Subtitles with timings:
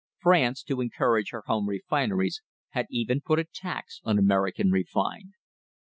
[0.17, 5.33] France, to encourage her home refineries, had even put a tax on American refined.